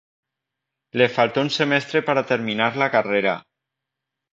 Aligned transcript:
Le 1.01 1.09
faltó 1.19 1.45
un 1.49 1.53
semestre 1.59 2.03
para 2.09 2.27
terminar 2.33 2.75
la 2.85 2.93
carrera. 2.99 3.41